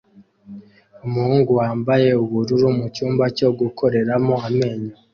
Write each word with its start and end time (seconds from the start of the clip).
Umuhungu 1.05 1.51
wambaye 1.59 2.09
ubururu 2.23 2.67
mucyumba 2.77 3.25
cyo 3.37 3.49
gukoreramo 3.59 4.33
amenyo 4.47 4.93